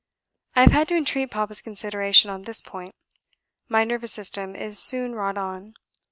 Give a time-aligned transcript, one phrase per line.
[0.55, 2.95] I have had to entreat Papa's consideration on this point.
[3.69, 5.75] My nervous system is soon wrought on.